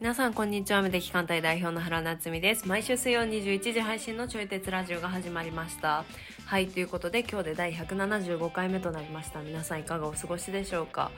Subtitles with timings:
[0.00, 0.80] 皆さんこんにちは。
[0.80, 2.66] 無敵艦隊代表の原夏実です。
[2.66, 6.04] 毎週水曜21時配信のちょい鉄ラジオが始まりました。
[6.46, 9.42] はいということで今日で第175回目となりました。
[9.42, 11.10] 皆さんいかがお過ごしでしょうか？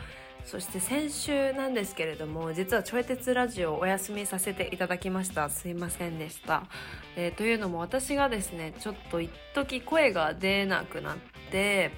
[0.44, 5.48] そして先週なんですけれども実はちょい鉄ラジオお休みさせていただきました。
[5.48, 6.64] すいませんでした、
[7.16, 11.16] えー、というのも私がですねちょっと一時声が出なくなっ
[11.50, 11.90] て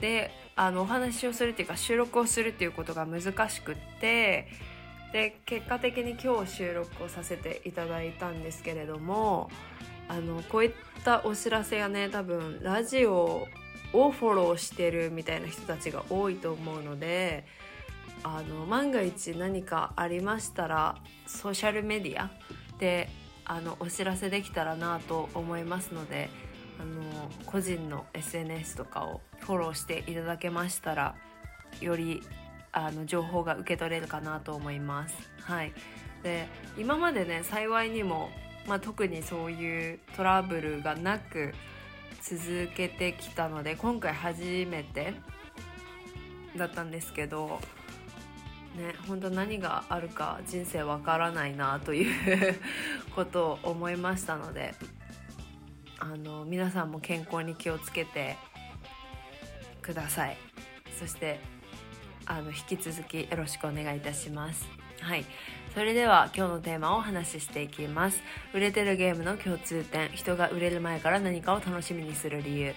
[0.00, 4.48] であのお話をするっていうか収録をするっていうことが難しくって
[5.12, 9.50] で結果的に今日収録をさせていただいたんですけれども
[10.08, 10.72] あのこういっ
[11.04, 13.46] たお知らせがね多分ラジオ
[13.92, 17.44] をフォローしてるみたいな人たちが多いと思うので
[18.24, 20.96] あの万が一何かありましたら
[21.26, 22.30] ソーシャルメディア
[22.78, 23.08] で
[23.44, 26.30] あのお知らせできたらなと思いますので
[26.80, 27.02] あの
[27.46, 31.14] 個人の SNS とかをフォローしていただけましたら
[31.80, 32.22] より
[32.72, 35.14] あの情報が受け取れるかなと思います。
[35.42, 35.72] はい、
[36.22, 36.46] で
[36.78, 38.30] 今までね幸いにも、
[38.66, 41.52] まあ、特にそういうトラブルがなく
[42.22, 45.14] 続けてきたので今回初めて
[46.56, 47.60] だったんですけど
[48.76, 52.54] ね本当何があるか人生わからないなという
[53.14, 54.74] ことを思いましたので
[55.98, 58.36] あの皆さんも健康に気をつけて
[59.80, 60.36] ください
[60.98, 61.40] そして
[62.26, 64.66] あの引き続きよろしくお願いいたします。
[65.00, 65.24] はい。
[65.74, 68.22] それでは今日のテーマをお話ししていきます。
[68.52, 72.74] 売れてるゲームの共通点、人が売れる前から何かを楽しみにする理由、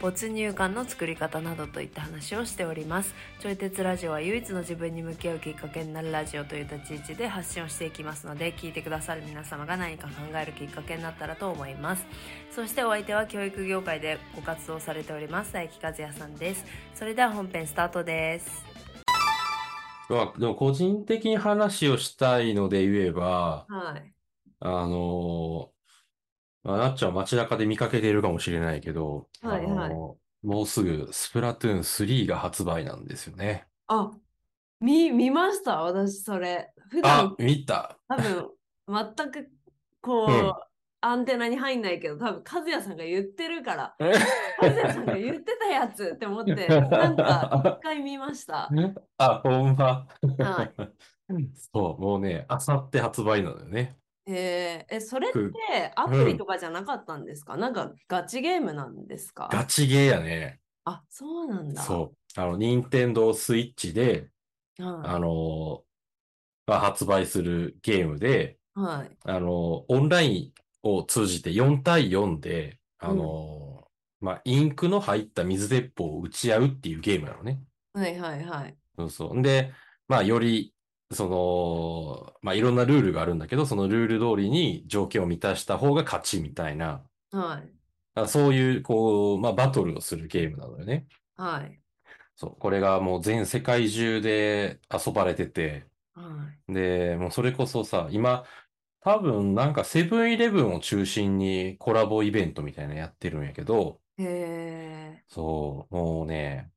[0.00, 3.16] 没入感の作り方などといった話をしております。
[3.40, 12.06] ちょい鉄ラジオは唯一の自分に向き合うきっかけになるラジオという立ち位置で発信をしていきますので、聞いてくださる皆様が何か考えるきっかけになったらと思います。
[12.52, 16.64] そしてお相手は教育業界でご活動されております、佐伯和也さんです。
[16.94, 18.75] それでは本編スタートです。
[20.08, 24.12] まあ、でも個人的に話をしたいので言えば、はい。
[24.60, 25.72] あの
[26.62, 29.90] まあ、なっちゃんは街中で見かけているかもしれないけど、はいはい。
[30.42, 33.66] もうすぐスプラトゥーン3が発売なんですよね。
[33.88, 34.10] あ、
[34.80, 35.82] 見、見ました？
[35.82, 36.72] 私それ。
[36.90, 37.98] 普あ、段見た。
[38.08, 38.50] 多分
[39.16, 39.50] 全く
[40.00, 40.52] こう、うん。
[41.06, 44.12] アンテナに入んないけど多分和也さんが言ってるから え？
[44.58, 48.68] 和也さんが言ってたやつって思ってなんか一回見ました。
[49.18, 50.08] あ、ほんま。
[50.38, 50.74] はい。
[51.72, 53.96] そう、もうね、あさって発売なのよね。
[54.26, 56.24] えー、え、それっく、てアうん。
[56.24, 57.56] プリとかじゃなかったんですか？
[57.56, 60.60] なんかガチゲームなんですガかチゲーやね。
[60.84, 61.82] あ、そうなんだ。
[61.82, 62.40] そう。
[62.40, 64.30] あの、任天堂スイッチで、
[64.78, 65.84] あはの
[66.66, 68.80] まあ、発売するゲームで、い。
[68.80, 69.18] はい。
[69.24, 70.54] あの、オンライン
[70.94, 73.18] を通じて4対4で、あうん。
[73.18, 73.88] の、
[74.20, 77.60] まあ、インクの入った水鉄砲を撃ち合うっていうゲームなのね。
[77.92, 78.76] はいはいはい。
[78.98, 79.36] そうそう。
[79.38, 79.72] んで、
[80.08, 80.74] まあ、より、
[81.12, 87.72] その、まあ、いろんなルールがあるんだけど、そのルール通りに条件を満たした方が勝ちみたいな、はい。
[88.14, 91.06] あそういう、こう、まあ、バトルをするゲームなのよね。
[91.36, 91.80] はい。
[92.34, 92.56] そう。
[92.56, 96.72] これがもう全世界中で遊ばれてて、はい。
[96.72, 98.44] で、もうそれこそさ、今、
[99.06, 105.24] 多分なんかセブンイレブンを中心にコラボイベントみたいなのやってるんやけど、へえ。
[105.28, 106.72] そう、もうね、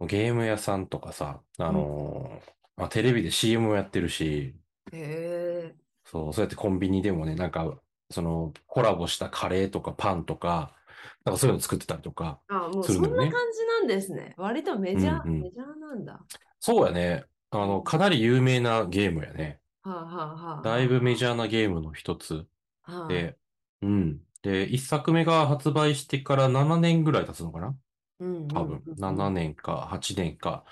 [0.00, 1.94] ゲーム屋さんとかさ、あうん。
[2.12, 4.56] のーまあ、テレビで CM をやってるし、
[4.92, 5.76] へえ。
[6.04, 10.76] そう、そうやってコンビニでもね、なんか、そのコラボしたカレーとかパンとか、
[11.24, 13.44] なんかそういうの作ってたりとかあ、もうするそんな感のよね。
[13.52, 14.34] じなんですね。
[14.38, 15.48] 割とメうジャー、んうん。
[15.48, 16.26] メジャーなんだ。
[16.60, 17.24] そうやね。
[17.50, 19.60] あの、かなり有名なゲームやね。
[19.84, 22.46] はあはあはあだいぶメはジャーなゲームの一つ。
[22.84, 23.10] あはあ。
[23.16, 23.30] はい。
[23.32, 23.38] で、
[23.82, 24.20] うん。
[24.42, 27.76] で、一作目が発売してから7年ぐらい経つのかな？
[28.18, 28.84] うんうん多分。
[28.86, 29.30] うんう7ん。
[29.30, 30.64] 年か8年か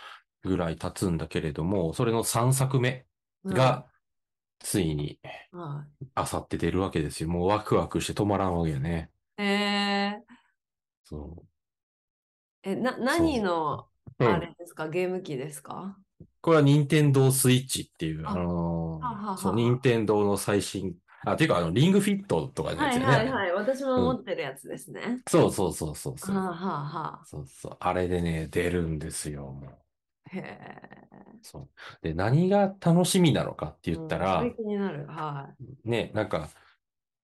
[0.43, 3.07] ぐらい経つんだけれども、それの3作目
[3.45, 3.87] はが
[4.61, 5.21] ついに
[6.15, 7.29] あさって出るわけですよ。
[7.31, 9.11] もうワクワクして止まらんわけよね。
[9.39, 9.43] い。
[9.43, 10.33] えー、
[11.05, 11.47] そう。
[12.63, 13.89] え、な、何その、
[14.19, 14.25] う。
[14.25, 14.41] うあん。
[14.41, 14.89] れですか？
[14.89, 15.99] ゲーム機ですか？
[16.43, 22.77] これは任天堂スイッチっていう、ああ、のーそう、任天堂の最新、あ、ていうか、あの、リングフィットとかあ。
[22.77, 23.07] のやつやね。
[23.07, 23.53] はいはいはい。
[23.53, 24.15] 私もうん。
[24.15, 25.23] 持ってるやつですね。
[25.29, 26.37] そうそうそうそうそう。
[26.37, 27.29] はあはあはあ。
[27.29, 27.77] そうそう。
[27.81, 29.87] あれでね、出るんですよ、もう。
[30.33, 31.43] へえ。
[31.43, 31.71] そう。
[32.03, 35.07] で、何が楽しみなのかって言ったうん、気になる。
[35.07, 35.55] は
[35.85, 36.49] ね、なんか、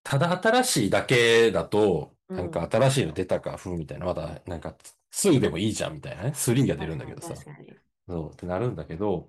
[0.04, 2.34] ただ新しいだけだと、い。
[2.34, 2.70] うなんかん。
[2.70, 4.76] 新しいの出たか、ふんみたいな、まだ、なんか、
[5.10, 6.34] 2でもいいじゃんみたいなね。
[6.34, 7.34] 3が出るんだけどさ。
[7.34, 7.80] 確かに。
[8.08, 9.28] そう、ってなるんだけど、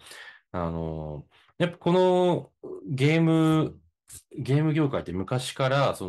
[0.52, 1.28] あの
[1.60, 2.52] やっぱこの
[2.88, 3.80] ゲーム、
[4.38, 6.08] ゲーム業界って昔から、そ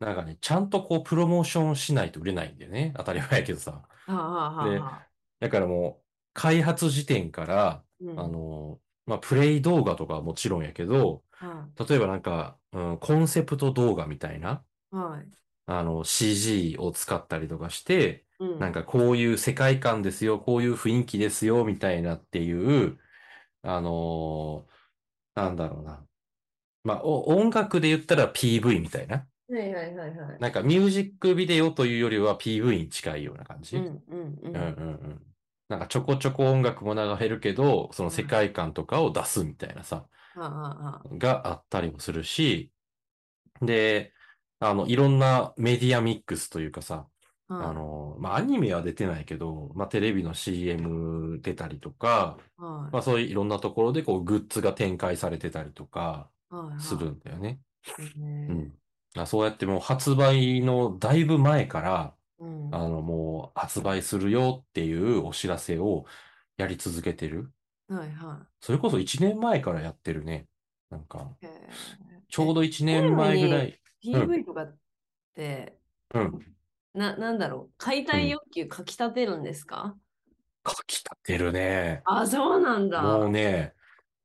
[0.00, 2.92] の、なんかね、ちゃんとこう、プロモーションしないと売れないんだよね。
[2.96, 3.82] 当たり前やけどさ。
[4.06, 5.08] はあ、はあはあではあ、
[5.40, 14.96] だからもう、開発時点から、うんあの、まあ、プレイ動画とかはもちろんやけど、は例えばなんか、うん、コンセプト動画みたいな、い。
[14.96, 15.28] はい。
[15.66, 18.58] あの、CG を使ったりとかして、うん。
[18.58, 22.52] なんかこういう世界観ですよ、こういう雰囲気ですよ、みたいなってい
[22.86, 22.98] う、
[23.62, 24.72] あのー
[25.36, 26.06] なんだろうな。
[26.84, 29.28] まあ、お音楽で言ったら PV みたいな。
[29.48, 30.40] はいはいはいはい。
[30.40, 33.76] なんかミュージックビデオというよりは PV に近いような感じ。
[33.76, 34.74] うんうんううんうんん。
[34.78, 35.36] うん。
[35.68, 42.72] なんかちょこちょこ音楽も流れるけど、その世界観とかを出すみたいなさ、があったりもするし、
[43.62, 44.14] で、
[44.60, 47.08] あの、いろんなメディアミックスというかさ、
[47.58, 47.72] あ。
[47.72, 56.30] の、まあ、アニメは出てないけど、まあ、テレビの CM 出たりとか、はいまあ、そういういろんなところでこう、グッズが展開されてたりとか
[56.78, 57.60] するんだよね。
[57.98, 58.72] へうえん。
[59.16, 62.74] あそうやってもう発売のだいぶ前から、うん。
[62.74, 66.06] あの、もう発売するよっていうお知らせを
[66.56, 67.52] やり続けてる。
[67.88, 70.46] はいはそれこそ1年前からやってるね。
[70.90, 71.36] なんか、
[72.28, 73.80] ちょうど1年前ぐらい。
[74.04, 74.78] PV とかっ
[75.34, 75.76] て、
[76.14, 76.56] うん。
[76.94, 77.74] な、なんだろう。
[77.78, 79.96] 解体欲求かきたてるんですか、
[80.66, 82.02] 書き立てるね。
[82.04, 83.02] あ、そうなんだ。
[83.02, 83.74] もうね、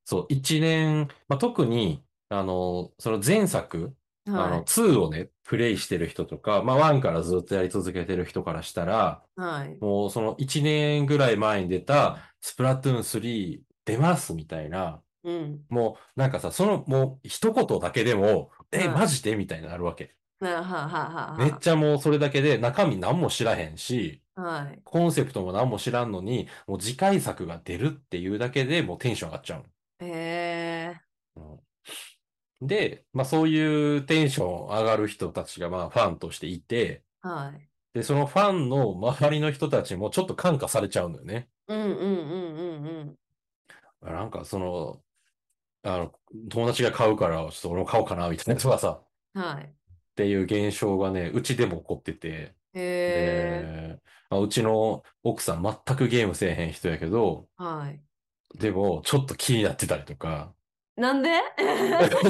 [0.05, 3.95] そう、一年、まあ、特に、あの、その前作、
[4.33, 4.65] あの、はい。
[4.65, 9.77] 2をね、プレイしてる人とか、まあ、1からずっとやり続けてる人からしたら、はい。
[9.79, 15.65] もうその1年ぐらい前に出た、スプラトゥーン3出ますみたいな、うん。
[15.69, 19.35] もう、なんかさ、その、もう、一言だけでも、え、はいマジで？
[19.35, 20.15] みたいになるわけ。
[21.37, 24.81] めっちゃもう、それだけで、中身何も知らへんし、はい。
[24.83, 29.65] コンセプトも何も知らんのに、もう次回作が出るっていうだけでもうテンション上がっちゃうの。
[30.07, 31.01] へえ
[31.35, 31.59] うん
[32.61, 37.69] で、まあそういうテンション上がる人たちがまあファンとしていて、はい。
[37.93, 41.49] で、そのファンの周りの人たちもちょっと感化されちゃうんだよね。
[41.67, 44.13] うんうんうんうんうん。
[44.13, 45.03] なんかその、
[45.83, 46.13] あの、
[46.49, 49.01] 友達が買うから、ちょっと俺も買おうかな、みたいなとかさ、
[49.33, 49.75] はい。
[50.15, 53.67] っていう現象がね、うちでも起こってて、へえ。
[53.67, 58.01] で、まあ、うちの奥さん全くゲームせえへん人やけど、はい。
[58.55, 60.53] でもちょっと気になってたりとか、
[60.95, 61.29] なんで？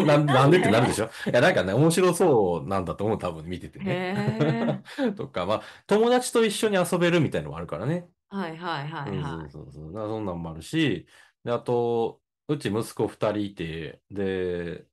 [0.06, 1.06] なんなんでってなるでしょ？
[1.28, 4.04] いや、なんかね、面白そうなんだと思う、多分見ててね。
[4.18, 4.82] へ
[5.16, 8.10] とか、まあ、友達と一緒に遊べるみたいのもあるからね。
[8.30, 9.52] はいはいはいうんはい。
[9.52, 9.94] そうそうそう。
[9.94, 11.08] だからそんなんもあるし、
[11.44, 14.86] で、あと、うち息子二人いて、で、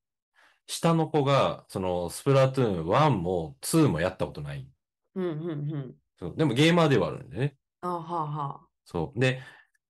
[0.67, 4.69] 下の子が、その、スプラトゥーン1も2もやったことない。
[5.15, 5.95] うんうんうん。
[6.19, 7.57] そうでもゲーマーではあるんでね。
[7.81, 9.21] あはあはそう。
[9.21, 9.43] で、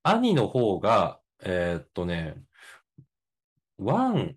[0.03, 2.37] 兄の方が、えーっとね、
[3.79, 4.37] 1、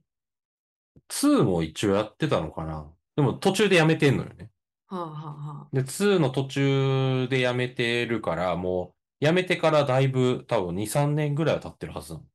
[1.07, 2.91] 2も一応やってたのかな。
[3.15, 4.51] でも途中でやめてんのよね。
[4.87, 4.95] あ。
[4.95, 12.25] はあはあはで、2の途中でやめてるから、もう、やめてからだいぶ多分2、3年ぐらいは経ってるはずなの。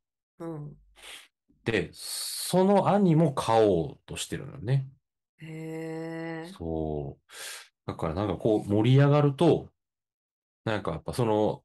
[0.40, 0.44] あ。
[0.44, 0.76] うん。
[1.70, 4.88] で、その兄も買おうとしてるのよね。
[5.38, 6.52] へえ。
[6.58, 7.32] そう。
[7.86, 9.68] だからなんかこう盛り上がると、
[10.64, 11.62] なんかやっぱその、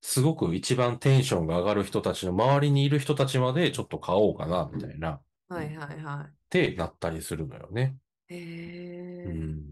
[0.00, 7.96] すごく一番テンションが上がる人たちの周りにいる人たちまでちょっと買おうかな、みたいな、っはいはいはてなったりするのよね。
[8.30, 8.34] い。
[8.34, 9.24] へえ。
[9.26, 9.62] うん。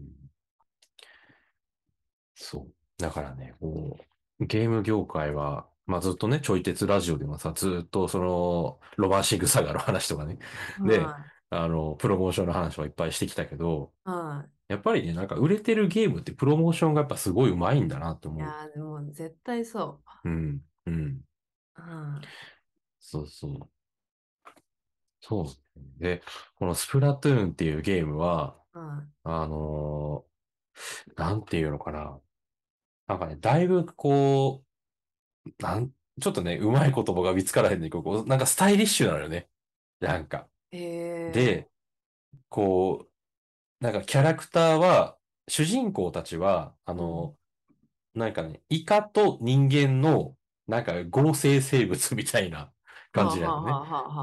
[2.35, 2.73] そう。
[2.97, 3.97] だからね、こ
[4.39, 10.37] う、ゲーム業界は、まあずっとね、ちょい鉄ラジオでもさ、ずっとその、ロマンシングサガの話とかね、
[10.83, 13.93] ではあの、プロモーションの話はいっぱいしてきたけど、
[14.67, 18.31] やっぱりね、なんか売れてるゲームってプロモーションがやっぱすごい上手いんだなってい。
[18.31, 18.43] い思う。
[18.43, 21.21] やーでも絶対そうん、うん。
[21.77, 21.81] う。
[21.81, 22.21] うん。
[22.99, 23.69] そうそう。
[25.21, 25.47] そう。
[25.99, 26.21] で、
[26.55, 30.27] このスプラトゥーンっていうゲームは、はあのー
[31.17, 32.21] なんていうのかな。
[33.07, 34.66] なんかね、だいぶこう、
[35.59, 39.49] なん、ちょっとね、うまい言葉が見つからへんねんけど、なんかスタイリッシュなのよね。
[39.99, 40.47] なんか。
[40.71, 41.31] え。
[41.33, 41.69] で、
[42.49, 43.07] こ
[43.81, 47.35] う、なんかキャラクターは、主人公たちは、あの、
[48.13, 50.35] なんかね、イカと人間の、
[50.67, 52.73] なんか合成生物みたいな
[53.11, 53.71] 感じなのね。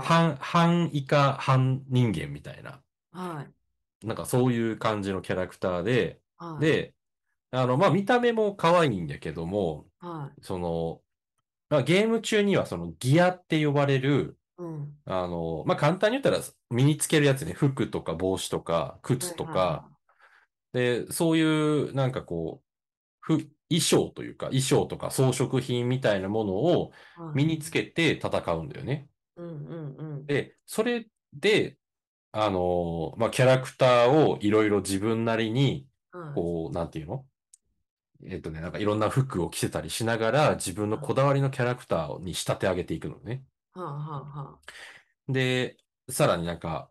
[0.05, 2.83] 半、半イカ、半人間みたいな。
[3.13, 4.07] あはい。
[4.07, 6.61] なんかそういう感じのキャラクターで、はい。
[6.61, 6.95] で、
[7.53, 10.43] あの、まあ、見た目も可愛いんだけども、はい。
[10.43, 11.04] その、
[11.71, 14.97] まあ、ゲーム中にはそのギアって呼ばれる、うん。
[15.05, 16.39] あの、まあ、簡単に言ったら
[16.71, 19.89] 身につけるやつね、服とか帽子とか靴とか、
[20.73, 22.65] で、そういうなんかこう、
[23.21, 29.09] ふ、衣装というか、衣装とか装飾品みたいなものをはい身につけて戦うんだよね。
[29.37, 30.27] うんうんうん。
[30.27, 31.79] で、それで、
[32.31, 36.35] あのーまあ、キャラクターをいろいろ自分なりに、はい。
[36.35, 37.25] こう、なんていうの？
[38.27, 43.45] えっとね、なんかいろんな服を着せたりしながら、自分のこだわりのキャラクターに仕立て上げていくのね。
[43.75, 44.59] はあはあは
[45.29, 45.77] で、
[46.09, 46.91] さらになんか、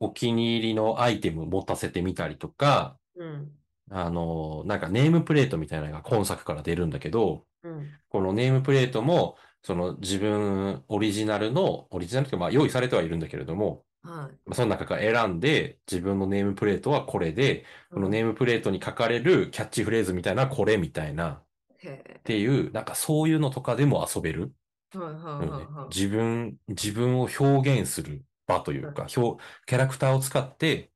[0.00, 3.22] お気に入りのアイテムを持たせてみたりとか、あ。
[3.22, 3.58] うん。
[3.90, 7.98] あのーなんかネームプレートみたいなのが今作から出るんだけど、うん。
[8.08, 14.30] このネームプレートも、その自分オリジナルの、オリジナルというかまあ用意されてはいるんだけれども、はい。
[14.46, 22.22] まあその中から選んで、自分のネームプレートはこれで、このネームプレートに書かれるキャッチフレーズみたいなこれみたいな、っ。
[22.24, 24.52] ていう、なんかそういうのとかでも遊べる。
[24.94, 25.88] はいはいはいのよねはい。
[25.94, 30.90] 自分、自分を表現する場というか、表、キャラクターを使って、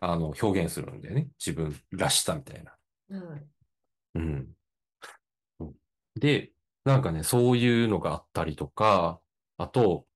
[0.00, 1.28] あの、表現するんだよね。
[1.38, 2.76] 自分らしさみたいな。
[3.16, 3.46] はい。
[4.16, 4.56] うん。
[5.60, 5.72] うん
[6.16, 6.52] で、
[6.84, 9.20] なんかね、そういうのがあったりとか、
[9.56, 10.07] あと、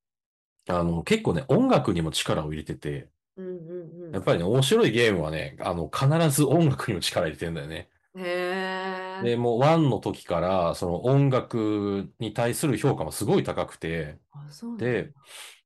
[0.68, 4.12] あの、結構ね、音楽にも力を入れてて、うんうんうん。
[4.12, 7.90] やっぱりね、面白いゲームはね、あの、必ず音楽にも力入れてるんだよね。
[8.14, 9.24] へえ。
[9.24, 14.84] で、もう1の時から、その音楽に対する評価もすごい高くて、あ、そうなんだ。
[14.86, 15.14] で、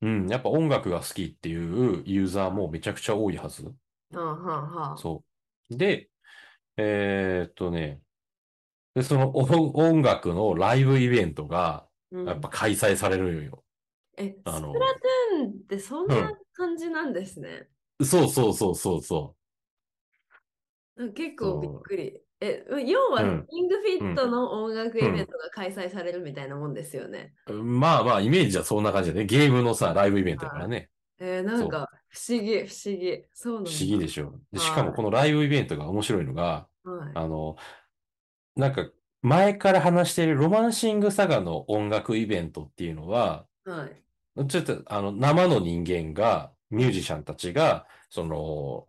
[0.03, 3.75] うん、やっぱ音楽が好きっていうユーザーもめちゃくちゃ多いはず。
[4.13, 4.97] はあはあはあ。
[4.99, 5.25] そ
[5.71, 5.77] う。
[5.77, 6.11] で、
[6.77, 8.03] えーっとね、
[8.95, 13.65] で、その音音楽のライブイベントが、うんやっぱ開催されるよ。
[14.17, 17.69] え、スプラあのトゥーンってそんな感じなんですね。
[18.03, 19.37] そうそうそうそうそ
[21.15, 22.21] 結構びっくり。
[22.41, 27.33] え、要は、うんキングフィットの音楽イベントが開催されるみたいなもんですよね。
[27.47, 27.53] う。
[27.53, 29.25] まあまあ、イメージはそんな感じだね。
[29.25, 30.91] ゲームのさ、ライブイベントだからね。
[31.19, 33.25] えーなんか不思議、不思議。
[33.33, 33.71] そうなんだ。
[33.71, 34.39] 不思議でしょ。
[34.53, 37.13] で、しはいかもこのライブイベントが面白いのが、はい。
[37.15, 37.57] あの、
[38.55, 38.87] なんか、
[39.23, 44.06] 前から話しているロマンシングサガの音楽イベントっていうのは、はい。
[44.49, 48.89] ちょっと、あの、生の人間が、ミュージシャンたちが、その、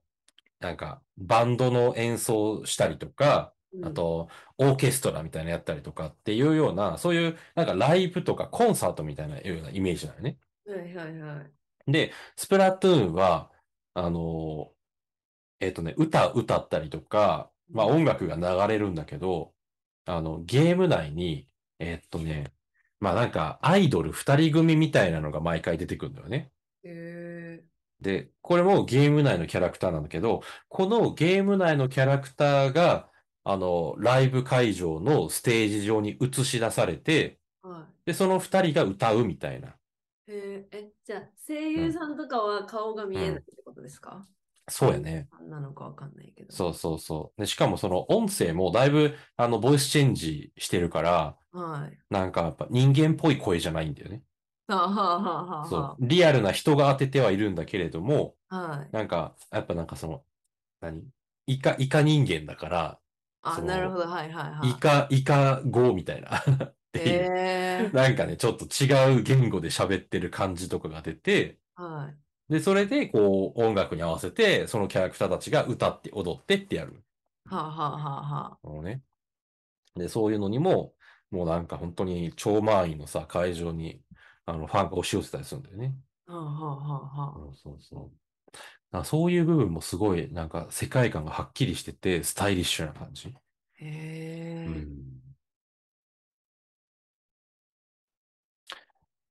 [0.59, 10.39] なんか、バンドの演奏したりとか、あと、オーケストラみたいなのやったりとかっていうような、そういう、なんかライブとかコンサートみたいなようなイメージなのね。
[10.65, 11.53] うん、はいはいはい。
[11.87, 13.51] で、スプラトゥーンは、
[13.93, 14.73] あの、
[15.59, 19.55] えっとね、歌歌ったりとか、まあ音楽が流れるんだけど、
[20.05, 21.49] あの、ゲーム内に、
[21.79, 22.53] えっとね、
[22.99, 26.51] まあなんかアイドル二人組みたいなのが毎回出てくるんだよね。
[26.83, 27.63] へ
[28.01, 33.09] で、これもゲーム内のキャラクターなんだけど、このゲーム内のキャラクターが、
[33.43, 39.69] あの、ライブ会場のステージ上に映し出されて、ーはで、その二人が歌うみたいな。
[39.69, 39.73] い。
[40.27, 44.21] へーえ、じゃあ、声優さんとかは顔が見えないってことですか、
[44.69, 45.29] そうやね。
[45.39, 46.53] 何なのかわかんないけど。
[46.53, 47.41] そうそうそう。
[47.41, 51.97] で、しかもその音声もだいぶ、あの、ボイスチェンジしてるから、はい。
[52.09, 54.23] なんかやっぱ人間っぽい声じゃないんだよね。
[55.69, 56.05] そう。
[56.05, 58.57] リアルな人が当ててはいるんだけれども、あ。
[58.57, 58.89] はい。
[58.91, 60.25] なんか、やっぱなんかその、
[60.81, 61.03] 何？
[61.47, 62.99] イカ、イカ人間だから、
[63.41, 64.07] あ、なるほど。
[64.07, 64.71] はいはいはい。
[64.71, 67.31] イカ、イカ語みたいな っていう。
[67.31, 72.13] へーなんかね、ちょっと違う言語で喋ってる感じとかが出て、は
[72.49, 72.53] い。
[72.53, 77.03] で、それでこう音楽に合わせて、そのキャラクターたちが歌って踊ってってやる。
[77.45, 79.03] はあ、はあはあはあのね。
[79.95, 80.93] で、そういうのにも、
[81.31, 84.01] もうなんか本当に超満員のさ、会場に、
[84.45, 85.95] あの、ファンが押し寄せたりするんだよね。
[86.27, 86.33] あ。
[86.33, 87.55] はあはあはあはあ。
[87.55, 89.05] そうそうそう。
[89.05, 93.29] そういう部分もすごい、なんか世界観がはっきりしてて、スタイリッシュな感じ。
[93.29, 93.35] へ
[93.81, 94.65] え。
[94.65, 95.17] うん。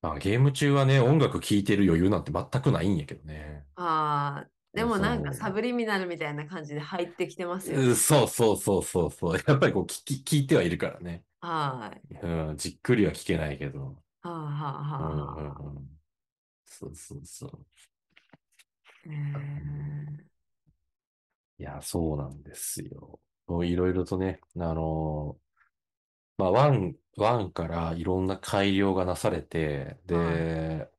[0.03, 3.65] まあ、ゲーム中はね、音楽聴いてる余裕なんて全くないんやけどね。
[3.77, 7.87] ああ、でもなんかサブリミナルみたいな感じで入ってきてますよね。
[7.87, 9.43] うんそうそうそうそうそう。
[9.47, 11.25] やっぱりこう聞き、聞いてはいるからね。
[11.49, 12.17] はい。
[12.23, 14.03] うん、じっくりは聞けないけど。
[14.23, 15.61] はあはあうんはあうんはあ。
[15.61, 16.01] うん。
[16.67, 17.67] そうそうそう。
[19.11, 20.27] へえ
[21.59, 23.21] いや、そうなんですよ。
[23.47, 25.39] もういろいろとね、あの
[26.39, 30.91] まあ、 one、oneからいろんな改良がなされて、で、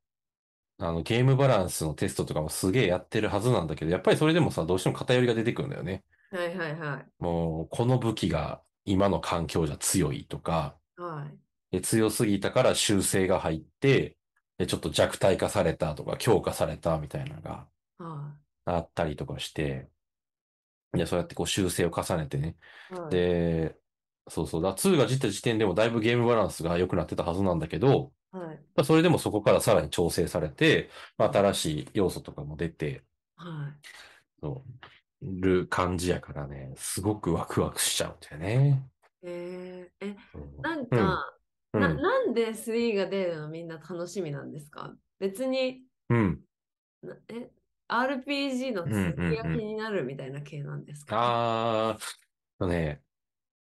[0.79, 6.05] あの、ゲームバランスのテストとかもすげえやってるはずなんだけど、やっぱりそれでもさ、どうしても偏りが出てくるんだよね。
[6.31, 7.11] はいはいはい。
[7.19, 11.37] もう、この武器が今の環境じゃ強いとか、はい。
[11.71, 14.17] で強すぎたから修正が入って、
[14.57, 17.67] でちょっと弱体化されたとか強化されたみたいなのが
[17.99, 19.89] はあったりとかして、
[20.93, 22.55] で、そうやってこう修正を重ねてね。
[22.91, 22.95] い。
[22.95, 23.77] はい、で、
[24.27, 28.57] そうそうだ、2が出た時点でもだいぶゲームバランスが良くなってたはずなんだけど、はい。
[28.75, 33.03] まあそれでもそこからさらに調整されて、まあ、新しい要素とかも出て、
[33.35, 33.87] はい。
[34.41, 34.76] そう
[35.21, 38.83] る感じやからね、すごくワクワクしちゃうんだよね。
[39.23, 40.61] えー、え、うん。
[40.61, 40.97] なんか、
[41.73, 44.93] な、うん、なんで3が出るのみんな楽しみなんですか？
[45.19, 46.41] 別に、うん。
[47.01, 47.49] なえ、
[47.87, 49.51] RPG のうん続きがうん。
[49.53, 51.17] うん気になるみたいな系なんですか、
[51.89, 53.01] あー、ね、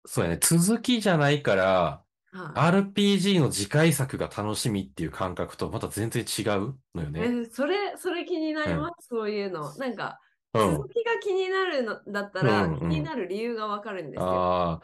[0.06, 2.75] そうやね、続きじゃないから、はい。
[2.75, 7.20] RPG の次回作が楽しみっていう感覚とまた全然違うのよね。
[7.42, 9.75] え、それ、それ気になります、そういうの。
[9.76, 10.23] なんか、うん
[10.58, 10.88] 続。
[10.88, 14.26] きが気になるのだったら、うんうん気になる理由がわかるんですよ。
[14.28, 14.80] ああ、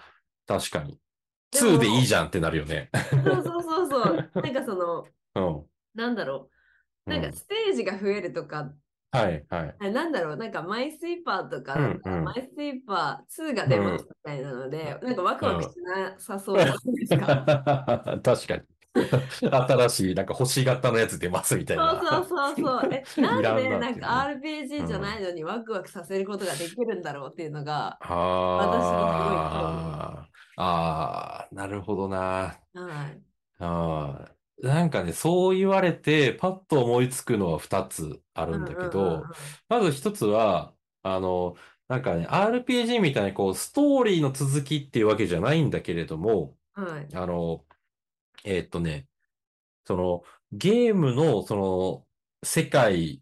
[0.46, 0.98] 確かに。
[1.50, 2.90] でも2でいいじゃんってなるよね。
[3.10, 4.30] そうそうそうそう。
[4.42, 5.66] なんかその、うん。
[5.94, 6.50] なんだろ
[7.06, 7.10] う。
[7.10, 8.72] なんうんかステージが増えるとか、
[9.12, 9.76] はい、はい。
[9.80, 17.44] あなんだろう、なんかマイスイーパーとかうんうんマイスイーパー2が出ますみたいなので、なんかワクワクしなさそうじゃないですか。
[18.22, 18.79] 確かに。
[19.40, 22.00] 新しい、なんか星型のやつ出ますみたいな。
[22.02, 22.88] そうそうそうそう。
[22.92, 28.08] え、 なんでなんか RPG じゃないのにワクワクさせることができるんだろうっていうのが、あ
[30.56, 32.60] あ、ああ、なるほどな。
[32.74, 33.22] はい。
[33.58, 39.30] ああ、なんかね、そう言われて、パッと思いつくのは2つあるんだけうんうんうんど、
[39.68, 41.56] まず1つは、あの、
[41.88, 47.08] なんかね、RPG みたいにこう、ストーリーの続きっていうわけじゃないんだけれども、うんはい。
[47.14, 47.66] あの、
[48.44, 49.06] えーっとね、
[49.84, 52.06] その、ゲームの、その、
[52.42, 53.20] 世界、っ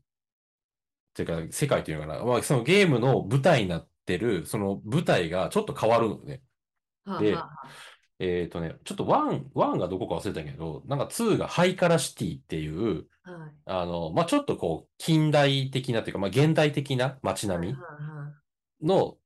[1.15, 6.43] ていうか、世界っていうのかな、まあ、そのゲームの舞台になってる、その舞台がちょっと変わるのね。
[7.21, 7.69] ではあは
[8.21, 13.51] えーっとね、ちょっと1、1がどこか忘れたけど、なんか2がハイカラシティっていう、あはい。
[13.67, 18.31] あの、まあ、ちょっとこう、近代的なっていうか、まあ、現代的な街並みはいはいは
[18.83, 19.17] いの、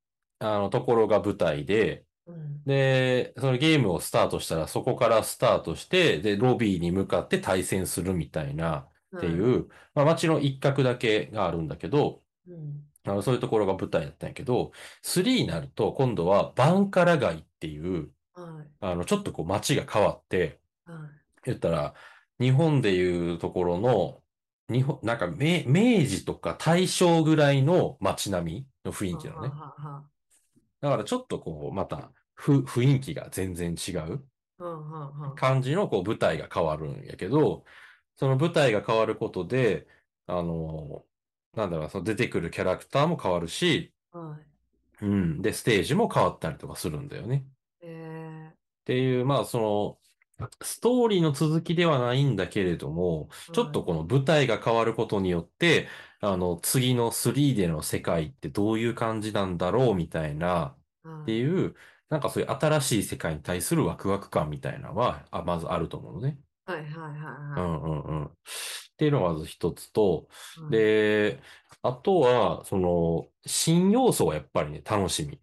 [0.41, 2.67] あの、ところが舞台で、うん。
[2.67, 12.93] で、そのゲームをスタートしたら、そこからスタートして、で、ロビーに向かって対戦するみたいな、っていはい、う、まあ、街の一角だけがあるんだけど、うん。
[13.05, 18.73] あのそういうところが舞台だったんやけど、3になると、今度はバンカラ街っていう、はい。
[18.81, 21.23] あの、ちょっとこう街が変わって、はい。
[21.45, 21.95] 言ったら、
[22.41, 24.23] 日本でいうところの、
[24.71, 29.57] 日本、なんか明、明治とか大正ぐらいの街並みの雰囲気なのね。
[29.57, 30.11] はあは
[30.83, 34.29] だからちょっとこう、また、ふ、雰囲気が全然違う。
[35.35, 37.65] 感じのこう舞台が変わるんやけど、
[38.17, 39.87] その舞台が変わることで、
[40.27, 41.07] あの、
[41.55, 44.39] なんだろうな、その出てくるキャラクターも変わるし、は
[45.01, 45.05] い。
[45.05, 45.43] うん。
[45.43, 47.47] で、ステージも変わったりとかするんだよね。
[47.83, 49.99] えっていう、まあ、そ
[50.41, 55.89] の、ストーリーの続きではないんだけれども、ちょっとこの舞台が変わることによって、
[56.25, 61.75] あの、次の3での世界ってどういう感じなんだろうみたいな、ーっていう、
[62.09, 66.39] なんかそういう新しい世界に対するワクワク感みたいなのは、あ、まずあると思うのね。
[66.65, 67.61] はいはいはいはいはい。
[67.61, 68.27] うんうんうん。
[68.27, 68.31] っ
[68.97, 71.41] ていうのがまず一つと、うん、で、
[71.83, 75.41] あとは、その、新要素はやっぱりね、楽しみ。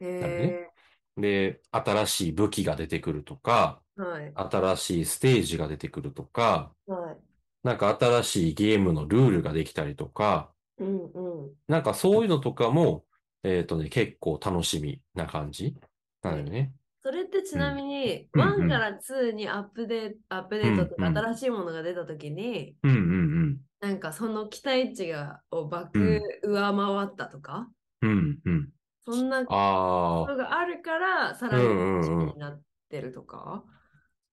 [0.00, 0.70] へ
[1.16, 7.29] で、新しい武器が出てくるとか、えはい新しいステージが出てくるとか、はい。
[7.62, 11.50] なんか新しいゲームのルールができたりとか、うんうん。
[11.68, 13.04] なんかそういうのとかも、
[13.42, 15.74] えっとね、結構楽しみな感じ
[16.22, 16.72] なのよね。
[17.02, 27.68] それってちなみに、うん1から2にアップデート、アップデートとうんうんか新しいものが出たときに、うんうんなんかその期待値がを爆上回ったとか、
[28.02, 28.10] うん。
[28.10, 28.68] うんうん。
[29.02, 30.36] そんなこと。
[30.36, 33.64] があるから、さらに楽しみになってるとか？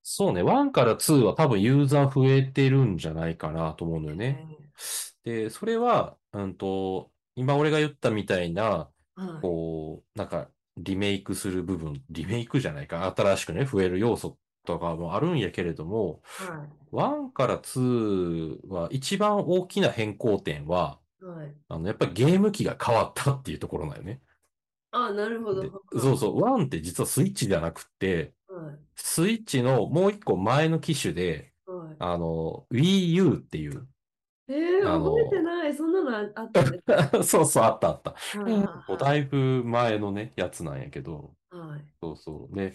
[0.09, 4.47] そうね、1から2は多分ユーザー増えてるんじゃないかなと思うのよね。
[5.25, 21.53] で、それは、うんと、今俺が言ったみたいな、えーはいこう、なんか、リメイクする部分、リメイクじゃないか、新しくね、増える要素とかもあるんやけれども、はい1から2は一番大きな変更点は、はい。
[21.67, 24.21] あの、やっぱりゲーム機が変わったっていうところなんよね。
[24.91, 25.63] あ、なるほど。
[25.63, 28.46] でそうそう、1って実はスイッチではなくって、はい。
[28.95, 31.95] スイッチのもう一個前の機種で、はい。
[31.99, 33.87] あの、Wii U っていう、
[34.47, 35.75] えー、覚えてない。
[35.75, 36.79] そんなのああったんで
[37.23, 38.11] す そうそう、あったあった。
[38.11, 41.85] かこうだいぶ前のね、やつなんやけど、はい。
[42.01, 42.55] そうそう。
[42.55, 42.73] で、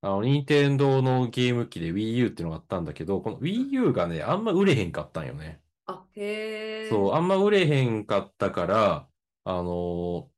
[0.00, 5.60] あの、任天堂のゲーム機で Wii U っていうのがあったんだけど、この Wii U がね、あんま売れへんかったんよね。
[5.86, 6.90] あ、へえ。
[6.90, 9.08] そう、あんま売れへんかったから、
[9.44, 10.30] あの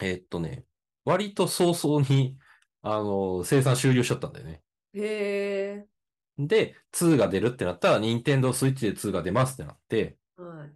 [0.00, 0.64] ーえーっとね、
[1.04, 2.38] 割と早々に、
[2.84, 4.62] あのー生産終了しちゃったんだよね。
[4.94, 5.00] へ
[5.76, 5.88] え。
[6.38, 10.74] で、2が出るってなったら、任天堂スイッチで2が出ますってなって、はい。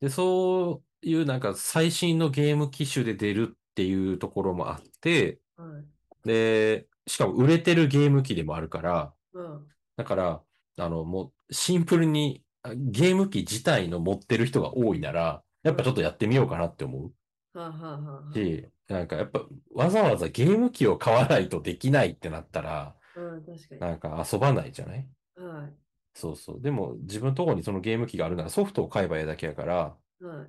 [0.00, 5.86] で、そういうなんか最新のゲーム機種で出るっていうところもあって、はい。
[6.24, 9.70] で、しかも売れてるゲーム機でもあるから、うん。
[9.96, 10.44] だから、
[10.78, 17.14] あの、もうシンプルにあゲーム機自体の持ってる人が多いなら、やっぱちょっとやってみようかなって思う
[17.54, 19.44] はあ、はあはあはあ、し、なんかやっぱ
[19.74, 23.80] わざわざゲーム機を買わないとできないってなったら、うん、確かに。
[23.80, 25.08] なんか遊ばないじゃない？
[25.36, 25.70] は
[26.14, 26.60] そうそう。
[26.60, 30.24] でも自分のところにそのゲーム機があるならソフトを買えばいいだけやから、い。
[30.24, 30.48] はい。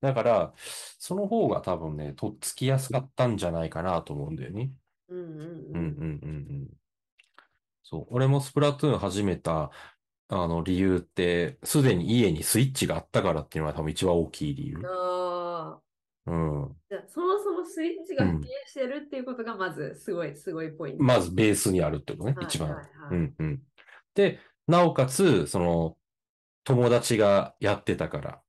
[0.00, 4.70] だから、その方が多分ね、とっつきやすかったんじゃないかなと思うんだよね。
[5.08, 5.38] うんうんうん。
[5.38, 6.34] うんうんうんう
[6.64, 6.68] ん。
[7.82, 8.06] そう。
[8.10, 9.70] 俺もスプラトゥーン始めた、
[10.28, 14.78] あの、理由って、すでに家にスイッチがあったからっていうのが多分一番大きい理由。
[14.84, 15.85] ああ。
[17.08, 21.02] そもそもスイッチが普及してるっていうことがまずすごい、すごいポイント。
[21.04, 22.70] まずベースにあるってことね、はい一番。
[22.70, 23.62] はいはいうんうん。
[24.14, 25.96] で、なおかつ、その、
[26.64, 28.42] 友達がやってたから、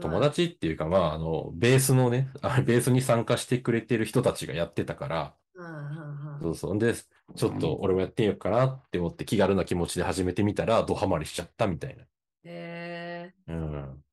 [0.00, 6.78] 友達っていうか、まあ、あの、ベースのね、 あベースに参加してくれてる人たちがやってたから、はいはいはいそうそう。
[6.78, 12.04] で、ちょっと俺もやってみようかなって思って気軽な気持ちで始めてみたら、ドハマりしちゃったみたいな。
[12.44, 14.04] えうん。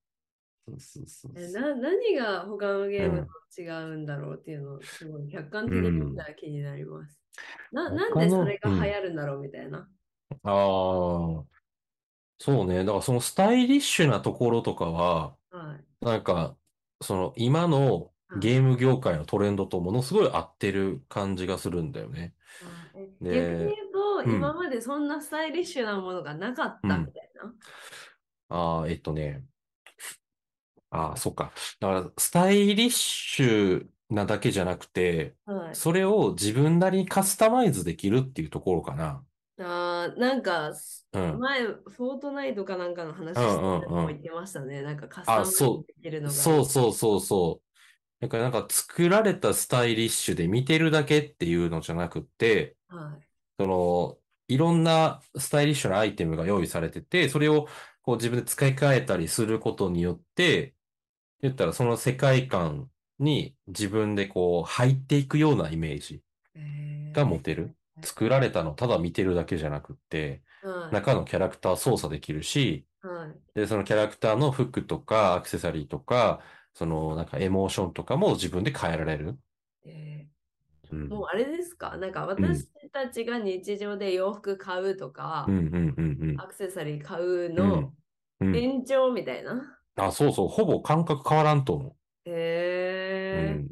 [0.67, 1.61] そうそうそう。
[1.61, 3.25] な何が他のゲーム
[3.55, 7.19] と違うんだろうっていうのをすごい客観的に見たら気になります。
[7.71, 9.87] ななんでそれが流行るんだろうみたいな。
[10.29, 11.45] ああ、そ
[12.47, 12.79] うね。
[12.79, 16.05] だからそのスタイリッシュなところとかは、はい。
[16.05, 16.57] なんか、
[17.01, 22.33] その今のゲーム業界のトレンドとものすごい合ってる感じがするんだよね。
[23.21, 27.53] 逆に言うと、うん今までそんなスタイリッシュなものがなかったみたいな？
[28.49, 29.43] ああ、えっとね。
[30.89, 31.53] ああ、そっか。
[31.79, 35.75] だから、スタイリッシュなだけじゃなくて、はい。
[35.75, 39.23] それを自分なりにカスタマイズできるっていうところかな。
[39.59, 40.71] あーなんか、
[41.13, 41.39] うん。
[41.39, 44.81] 前、フォートナイトかなんかの話してうんうんうんたのも言ってましたね。
[44.81, 46.33] なんかカスタマイズそうできるのが。
[46.33, 47.67] そうそうそうそう。
[48.21, 53.27] だからなんか作られたスタイリッシュで見てるだけっていうのじゃなくて、はい。
[53.59, 57.67] その、いろんなスタイリッシュなアイテムが用意されてて、それを
[58.01, 60.75] こう自分で使い替えたりすることによって、
[61.41, 66.21] 言ったらその世界観に自分でこう入っていくようなイメージ
[66.55, 67.73] えーが持てる。
[68.03, 70.93] 作られたのただ見てるだけじゃなくって、はい。
[70.93, 73.59] 中のキャラクター操作できるし、はい。
[73.59, 76.43] で、そのキャラクターの服とかアクセサリーとか、
[76.75, 79.39] そのなんかエモーションとかも自分で変えられる。
[79.83, 80.27] え
[80.91, 81.05] うん。
[81.05, 81.97] ーもうあれですか？
[81.97, 85.47] なんか私たちが日常で洋服買うとか。
[86.37, 87.93] アクセサリー買ううの。
[88.39, 89.76] 延長みたいな？
[89.97, 90.47] あ、そうそう。
[90.47, 91.97] ほぼ感覚変わらんと思う。
[93.31, 93.69] うへん。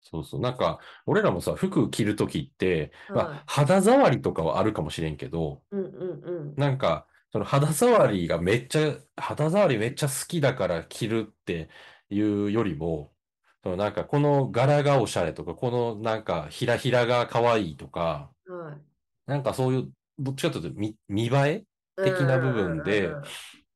[0.00, 0.40] そうそう。
[0.40, 5.76] なんか、俺らもさ、服着るときって、まはいあ、肌触りとかはあるかもしれんけど、ー。
[5.76, 6.54] うんうんうん。
[6.56, 11.70] なんか、その肌触りがめっちゃ、肌触りめっちゃ好きだから着るって
[12.10, 13.14] いうよりも、
[13.64, 18.82] そのなんかこの柄がおしゃれとか、このなんかひらひらが可愛いとか、はい。
[19.26, 21.66] なんかそういう、どっちかというと見、見栄え
[22.02, 23.22] 的な部分でうん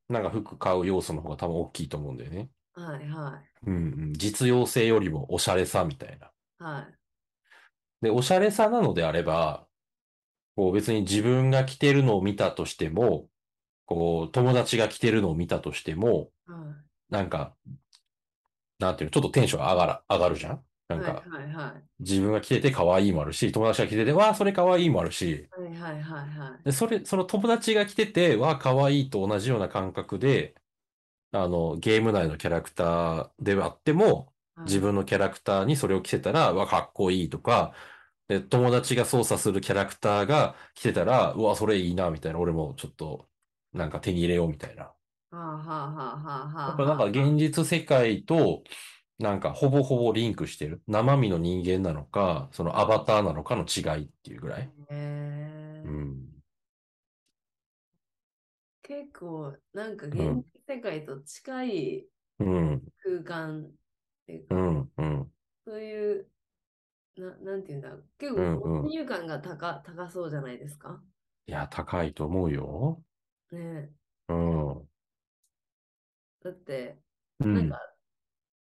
[0.09, 2.51] なんか服買う要素の方が多分大きいと思うんだよね。
[2.77, 4.13] うんはいはうんうん。
[4.13, 6.31] 実用性よりもおしゃれさみたいな。
[6.61, 6.65] い。
[6.65, 6.99] はい。
[8.03, 9.67] で、おしゃれさなのであれば、
[10.57, 13.29] こう別に自分が着てるのを見たとしても、
[13.87, 17.57] こう友達が着てるのを見たとしても、はなんか、
[18.79, 20.66] なんていうの、ちょっとテンション上がら、上がるじゃん？
[20.89, 26.65] なんいか、はいはい自分が着てて可愛いもあるし、友達が着てて、わあ、それ可愛いもあるし、はいはいはいはい。
[26.65, 30.55] で、それ、その友達が着てて、わあ、可愛いと同じような感覚で、
[31.33, 34.67] あの、ゲーム内のキャラクターであっても、はい。
[34.67, 37.75] 自分のキャラクターにそれを着せたら、うわ、かっこいいとか、
[38.29, 43.31] で、友達が操作するキャラクターが着てたら、うわ、それいいな、みたいな、俺もちょっと、
[43.73, 44.95] なんか手に入れよう、みたいな。
[45.31, 48.63] はあはあはあはあはあやっぱなんか現実世界と、
[49.19, 50.83] なんかほぼほぼリンクしてる。
[50.87, 54.73] 生身の人間なのか、そのアバターなのかの違いっていうぐらい。
[54.91, 56.43] へーうん。
[58.83, 62.93] 結構なんか現実世界と近いうん。
[63.03, 63.73] 空間っ
[64.27, 64.93] ていうか、うん。
[64.97, 65.33] うん。
[65.67, 66.33] そういう、
[67.17, 71.05] ななんていうんだ、結うんうん構没入感が高高そうじゃないですか。
[71.47, 73.05] いや、高いと思うよ。
[73.51, 73.91] ね
[74.29, 74.83] うん。
[74.83, 74.87] え
[76.41, 77.03] だって、
[77.41, 77.53] うん。
[77.53, 77.79] なんか、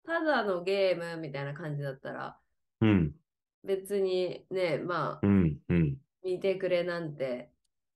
[0.08, 2.38] ただのゲームみたいな感じだったら、
[2.80, 3.14] うん。
[3.62, 5.58] 別にね、まあ、うん。
[5.68, 5.96] うん。
[6.24, 7.52] 見てくれなんて、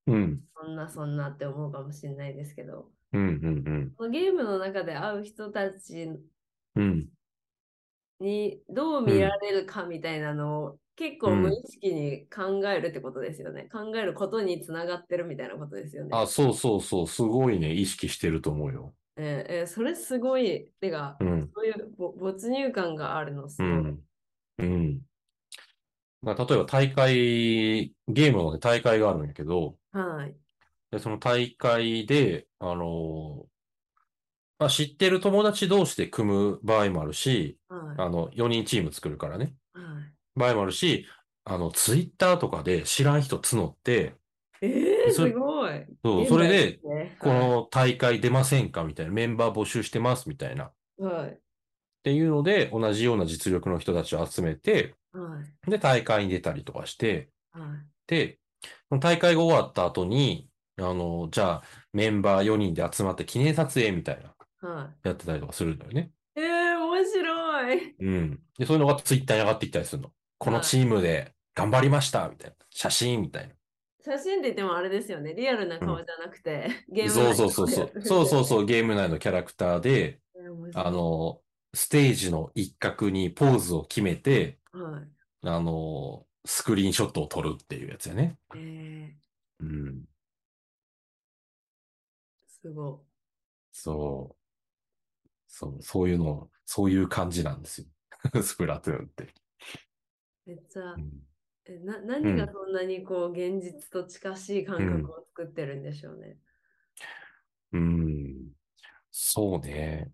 [0.06, 0.40] うん。
[0.54, 3.22] そんなそんなって思うかもしれないですけど、うん。
[3.22, 3.92] うん。
[3.96, 6.10] そのゲームの中で会う人たち
[6.76, 7.08] うん。
[8.20, 13.70] にどう見られるかみたいなのを結構無意識に考えるってことですよね。
[13.72, 16.10] 考えることにつながってるみたいなことですよね。
[16.12, 17.06] あ、そうそうそう。
[17.06, 18.94] すごいね、意識してると思うよ。
[19.16, 21.52] えーえーそれすごい、てか、うん。
[21.54, 23.70] そういうぼ没入感があるのすごい。
[23.70, 24.08] うん。
[24.58, 25.02] うん。
[26.22, 30.36] まあ、例えば大会、ゲームのね、大会があるんやけど、はい。
[30.90, 33.62] で、その大会で、あのー
[34.58, 37.96] まあ、知ってる友達同士で組む場合もあるし、はい。
[38.00, 39.54] あの、4人チーム作るからね。
[39.72, 41.06] はい場合もあるし、
[41.44, 44.16] あの、ツイッターとかで知らん人募って、
[45.10, 45.84] すごい。
[46.04, 46.80] そうそれで、
[47.18, 50.70] この大会出ませんかみたいな、メンバー募集してますみたいな。
[50.98, 51.14] はい。
[51.14, 51.30] はい。
[51.30, 51.38] っ
[52.02, 55.70] ていうので、同じような実力の人たちを集めて、はい。
[55.70, 57.62] で、大会に出たりとかして、はい。
[58.06, 58.38] で、
[59.00, 61.62] 大会が終わった後に、あの、じゃあ、
[61.92, 64.22] メンバー4人で集まって記念撮影みたい
[64.60, 66.10] な、はやってたりとかするんだよね。
[66.36, 66.40] い。
[66.40, 67.94] えー、面白い。
[68.00, 68.40] うん。
[68.58, 70.10] で、そういうのがツイッターに上がってきたりするの。
[70.38, 72.56] このチームで頑張りましたみたいな。
[72.70, 73.54] 写真みたいな。
[74.04, 75.32] 写真って言ってもあれですよね。
[75.32, 77.92] リアルな顔じゃなくて、 ゲームそうそうそうそう。
[78.02, 81.40] そうそうそう、ゲーム内のキャラクターで、うあ、の、
[81.72, 85.46] ステージの一角にポーズを決めて、はい。
[85.46, 88.38] あの、スクリーンショットを撮るっていうやつやね。
[88.54, 89.14] えー、
[89.60, 90.04] うん。
[92.46, 93.04] すご
[93.70, 94.36] そう。
[95.46, 97.86] そう、そういうの、そういう感じなんですよ。
[98.42, 99.24] スプラトゥーンって。
[99.24, 100.50] い。
[100.50, 101.31] めっちゃう、んえ
[101.84, 106.38] な何がそんなにこう現実と近しい感覚を作ってるんでしょうね。
[107.72, 108.52] うん。
[109.12, 110.12] そうね。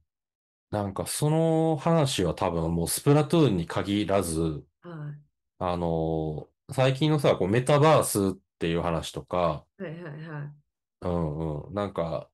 [0.70, 5.20] なんかその話は多分もうスプラトゥーンに限らず、はい。
[5.58, 10.68] あの最近のさ、こうメタバースっていう話とか、はいはいはい。
[11.00, 11.74] うんうん。
[11.74, 12.30] なんか、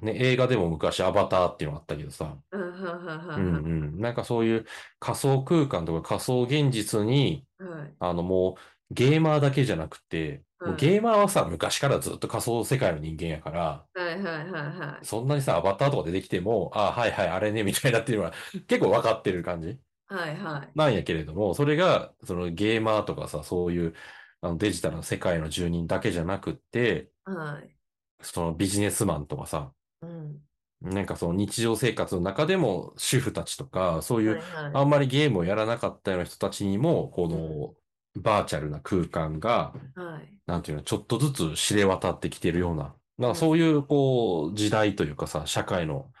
[0.00, 4.00] ね、映画でも昔アバターっていうのあったけどさ、うんうん。
[4.00, 4.66] なんかそういう
[4.98, 7.94] 仮想空間とか仮想現実に、はい。
[8.00, 15.06] あのもうゲーマーだけじゃなくて、もうはいゲーマーはさ、昔からずっと仮想世界の人間やから、はいはいはいはい。
[15.06, 18.32] そんなにさ、アバターとか出てきても、あはいはい、あれね、みたいなっていうのは
[18.66, 20.70] 結構分かってる感じはいはい。
[20.74, 23.94] なんやけれども、それが、そのゲーマーとかさ、そういう
[24.40, 27.74] あのデジタルの世界の住人だけじゃなくって、はい。
[28.20, 29.72] そのビジネスマンとかさ、
[30.02, 30.46] うん。
[30.80, 34.40] なんかその日常生活の中でも主婦たちとか、そういう
[34.72, 40.42] あんまりゲームをやらなかったような人たちにも、このバーチャルな空間が、はい。
[40.46, 46.12] なんていうの、ちょっとずつ知れ渡ってきてるような、なんかそういう、こう、時代というかさ、社会の、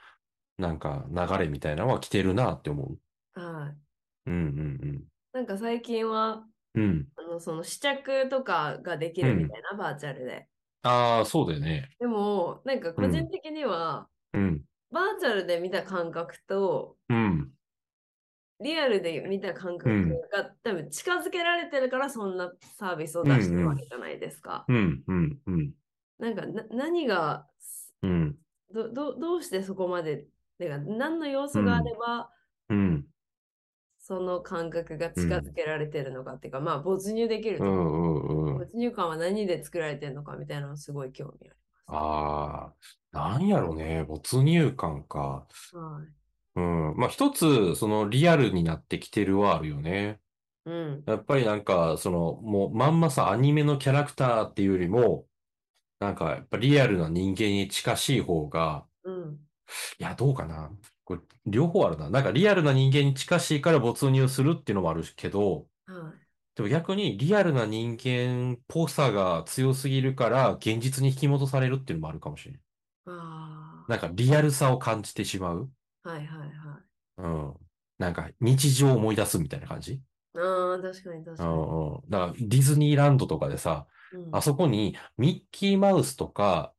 [0.58, 3.00] なんか流れみたいなのは来てるなって思う。
[3.34, 3.82] はい。
[4.26, 4.36] うんう
[4.92, 6.84] んなんか最近は、うん。
[6.84, 7.08] うん。
[7.16, 10.48] あのその試着とかができるみたいな、バーチャルで。
[10.82, 11.90] ああ、そうだよね。
[11.98, 14.64] でも、なんか個人的には、うん。
[14.90, 17.52] バーチャルで見た感覚と、うん。
[18.60, 24.64] リアルで見た感覚うんが、多分近づけられてるからそんなサービスを出してるわけじゃないですか。
[24.68, 25.04] うん。
[25.06, 25.38] うん。
[25.46, 25.72] うん。
[26.18, 27.48] なんかな何が
[28.02, 28.38] うん。
[28.72, 30.26] どどどうしてそこまで
[30.58, 32.30] てか何の要素があれば、
[32.68, 33.06] うん。
[34.04, 38.48] その感覚が近づけられてるのかっていうか、まあ没入できると、うん。
[38.48, 38.56] うん。
[38.56, 38.66] うん。
[38.66, 41.54] 没入感は何で作られてるのかみたいなのすごい興味あ
[41.86, 42.74] あ
[43.12, 45.46] あ、なんやろね、没入感か。
[45.72, 45.78] る。
[45.78, 46.12] はい。
[46.56, 46.96] うん。
[46.96, 50.20] まあ、一つ、その、リアルになってきてるはあるよね。
[50.64, 51.06] うん。
[51.06, 55.28] やっぱりなんか、その、もう、まんまさ、アニメのキャラクターっていうよりも、
[56.00, 59.46] なんか、やっぱリアルな人間に近しい方が、うん。
[59.98, 60.70] いや、どうかな。
[61.04, 62.10] これ、両方あるな。
[62.10, 66.26] なんか、リアルな人間に近しいから没入するっていうのもあるけど、はい。
[66.56, 72.60] でも逆にリアルな人間っぽさが強すぎるから、現実に引き戻されるっていうのもあるかもしれない。
[73.06, 75.70] あなんか、リアルさを感じてしまう。
[76.04, 76.10] あ。
[76.10, 76.82] はいはいはい。
[77.18, 77.54] うん。
[77.98, 80.00] なんか、日常を思い出すみたいな感じ？
[80.34, 81.48] ああ、確かに確かに。
[81.50, 82.10] うんうん。
[82.10, 86.74] だから、ディズニーランドとかでさ、うんあそこにミッキーマウスとか、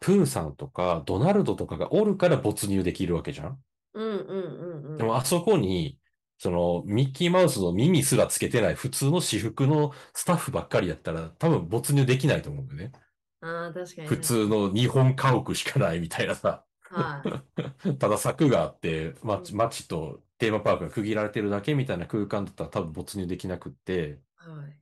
[0.00, 3.62] プーさんとか、ドナルドとかがおるから没入できるわけじゃん。
[3.94, 4.98] うんうんうんうん。
[4.98, 6.00] でも、あそこに、
[6.38, 12.92] その、ミッキーマウスの耳すらつけてない普通の私服のスタッフばっかりやったら、多分没入できないと思うんだよね。
[13.40, 14.18] ああ、確かに、普。
[14.18, 16.64] 通の日本家屋しかないみたいなさ。
[16.82, 17.44] はい。
[17.98, 24.80] ただ柵があって、街うん街とテーマパークが区切られてるだけみたいな空間だったら多分没入できなくって、はい。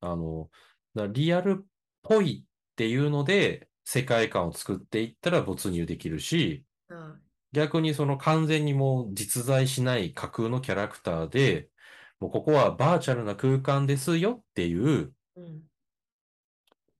[0.00, 0.50] あの、
[1.12, 1.66] リアルっ
[2.02, 11.70] ぽいっていうので、世界観を作っていったら没入できるし、は逆にその完全にもう実在しない架空のキャラクターで、
[12.20, 15.40] もうここはバーチャルな空間ですよっていう、い。
[15.40, 15.70] うん。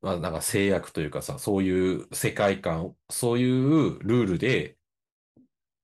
[0.00, 4.78] まあなんか制約というかさ、そういう世界観、そういうルールで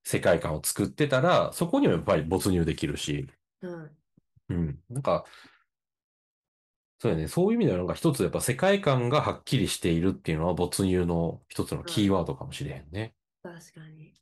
[0.05, 3.27] 世界観を作ってたら、そこにもやっぱり没入できるし、
[3.61, 3.97] はい。
[4.49, 4.85] うん。
[4.89, 5.25] なんか、
[7.03, 7.29] そうやね。
[7.29, 13.15] そういう意味ではなんか一つやっぱ世界観がはっきりしているっていうのは没入の一つのキーワードかもしれへんね。
[13.43, 14.15] 確かに。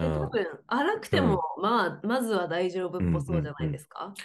[0.00, 0.30] で、うん多。
[0.30, 4.18] 分、荒くても、まあ、まずは大丈夫っぽそうじゃないですか？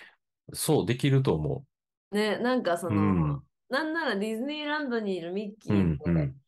[0.53, 1.65] そう、できると思
[2.11, 5.73] ね、なんかその、うんなんならディズニーランドにいるミッキう。
[5.73, 6.41] うーって、ん、うん。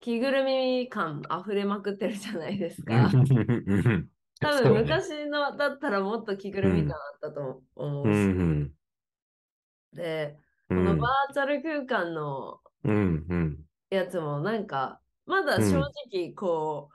[0.00, 3.08] 着ぐるみ感溢れまくってるじゃないですうか。
[3.08, 3.32] ん
[3.66, 8.28] うん多分昔のだったらもっと着ぐるみ感あったと思ううし。
[8.28, 8.42] ん、で、う
[10.38, 10.41] ん。
[10.74, 12.60] このバーチャル空間の。
[13.90, 15.78] やつもなんか、まだ正
[16.10, 16.88] 直こ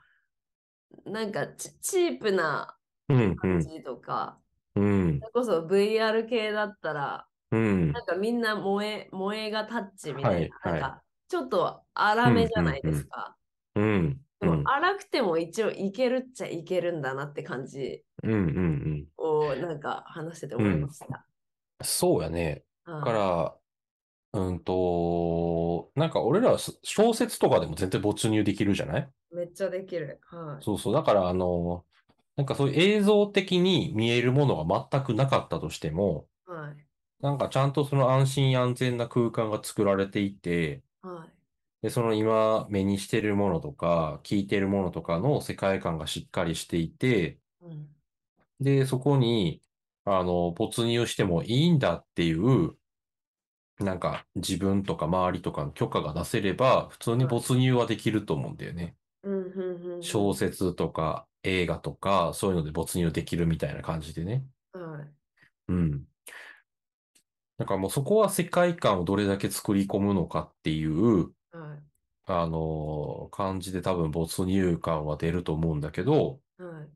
[1.06, 2.76] う、なんかチチープな
[3.08, 4.40] 感じとか、
[4.76, 13.36] うんそ、れこそ VR 系だったら、うんなんかみんな萌え、萌えがタッチみたいな、なんかちょっと荒めじゃないですか。
[13.76, 18.04] うん、でうん、も荒くても一応いけるっちゃいけるんだなって感じ。
[19.18, 21.26] をなんか話してて思いました。
[21.82, 22.46] そうやね。
[22.46, 23.56] はいだから、
[24.38, 29.12] うんと、なんか俺らは小説とかでも全然没入できるじゃない？
[29.32, 30.20] めっちゃできる。
[30.26, 30.66] はい。
[30.66, 30.94] そうそう。
[30.94, 31.86] だから、あの、
[32.36, 36.88] なんかそういう映像的に見えるものが全くなかったとしても、はい。
[37.22, 41.38] なんかちゃんとその安心安全な空間が作られていて、はい。
[41.82, 47.96] で、その今目にしてるものとか、聞いてるものとかの世界観がしっかりしていて、うん。
[48.60, 49.62] で、そこに、
[50.06, 52.76] あの、没入してもいいんだっていう、
[53.80, 58.96] なんか自分とか周りとかの許可が出せれば、普通に没入はできると思うんだよね。
[60.00, 64.46] 小説とか映画とか、そういうので没入できるみたいな感じでね。
[64.74, 65.14] はい。
[65.68, 66.08] うん。
[67.58, 71.88] だからもうそこは世界観をどれだけ作り込むのかっていう、はい。
[72.30, 76.90] あの感じで多分没入感は出ると思うんだけど、はい。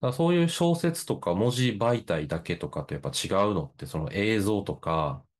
[0.00, 5.33] だそういう小説とか文字媒体だけとかとやっぱ違うのって、その映像とか、はい。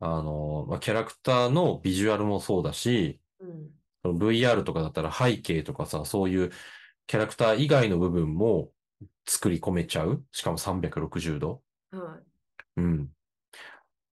[0.00, 3.70] あのまあ、キャラクターのビジュアルもそうだし、うん。
[4.02, 6.50] その VR とかだったら背景とかさ、そういう
[7.06, 8.70] キャラクター以外の部分も
[9.26, 10.24] 作り込めちゃう。
[10.32, 11.62] しかも360度。
[11.90, 12.80] はい。
[12.80, 13.08] うん。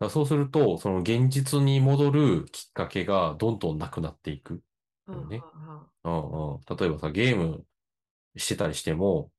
[0.01, 4.61] だそうすると、その現実に戻るきっかけがどんどんなくなっていく。
[6.05, 6.77] うんうん。
[6.77, 7.65] 例えばさ、ゲーム
[8.37, 9.31] してたりしても、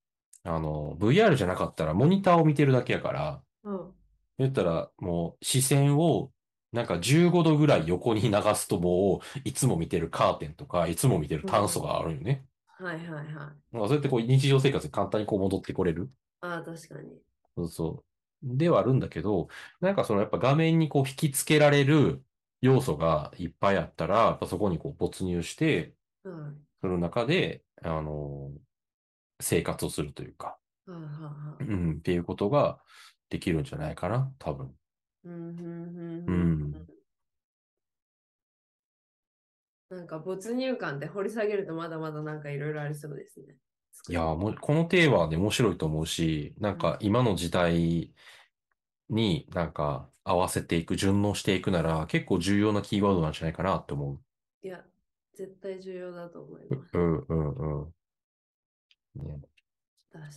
[0.44, 3.92] あの、VR じゃなかったらモニターを見てるだけやから、は
[4.38, 6.32] 言ったらもう視線を
[6.72, 12.48] なんか15度ぐらい横に流すともういつも見てるカーテンとか、いつも見てる炭素があるよね。
[12.68, 13.68] はいはいはい。
[13.72, 16.12] そうやってこう日常生活に簡単にこう戻ってこれる。
[16.42, 17.22] ああ、確かに。
[17.56, 18.06] そうそ
[18.44, 18.58] う。
[18.58, 19.48] ではあるんだけど、
[19.82, 22.24] なんかそのやっぱ画面にこう引きつけられる
[22.62, 28.52] 要素がいっぱいあったら、やっぱそこにこう没入して、はその中で、あの
[29.42, 30.92] 生活をするというか、い。
[30.92, 31.68] はいはいはうい。
[31.76, 32.82] ん、っていうことが
[33.30, 34.78] できるんじゃないかな、多分。
[35.28, 36.88] うん。
[39.90, 43.56] なんか没入感で掘り下げるとまだまだなんかいろいろありそうですね。
[44.10, 48.14] いやー、もうこのテーマはね、面白いと思うし、なんか今の時代
[49.10, 54.22] になんか合わせていく、順応していくなら、結構重要なキーワードなんじゃないかなって思
[54.62, 54.84] いや、
[55.34, 56.98] 絶対重要だと思います。
[56.98, 57.00] う。
[57.00, 57.94] うん、うん、うん。
[59.24, 59.42] ね、
[60.12, 60.30] 確か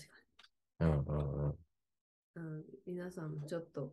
[0.81, 1.51] うん、うん、うん。
[1.51, 1.57] に。
[2.37, 3.93] うん、皆さんもちょっとうん、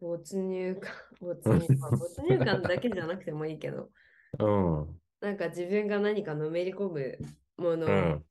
[0.00, 3.90] 没入感、 没入感、没入感だけじゃなくてもいいけど、
[4.38, 7.18] うん、なんか自分が何かのめり込む
[7.56, 8.24] もうのん。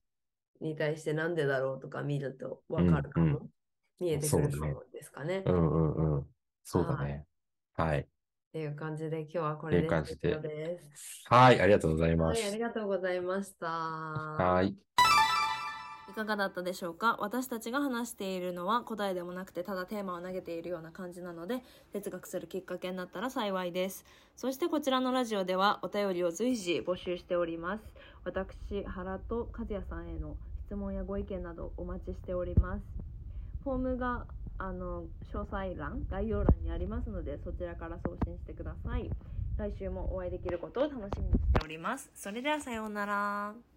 [0.62, 3.50] に対してなんでだろうとか見るとわかるかも、うん
[4.00, 5.40] 見えてくるかもですかね。
[5.40, 6.28] っうん、うん、うん。
[6.64, 7.26] そうだね。
[7.76, 8.08] はい。
[8.54, 9.88] ていう感じで今日はこれで。
[11.30, 12.60] はい、ありがとうございまはい、あすり。
[12.60, 13.68] がとうございました。
[13.68, 14.68] はい。
[14.68, 14.78] い
[16.18, 17.16] かがだったでしょうか？
[17.20, 21.62] 私たちが話しているのは答えでもなくてただテーマを投げているような感じなので
[21.94, 24.04] 哲学するきっかけになったら幸いです。
[24.36, 27.84] そしてこちらのラジオではお便りを随時募集しております。
[28.24, 32.82] 私原と和也さんへの質問やご意見などお待ちしております。
[33.64, 34.26] フォームが
[34.58, 39.10] あの詳細欄概要欄にありますのでそちらから送信してください。
[39.58, 42.10] 来週もお会いできることを楽しみにしております。
[42.16, 43.77] それではさようなら。